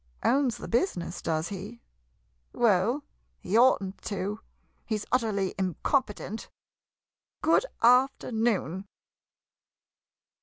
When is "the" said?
0.57-0.67